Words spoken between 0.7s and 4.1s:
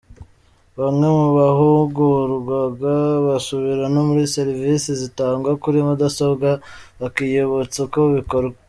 Bamwe mu bahugurwaga basubira no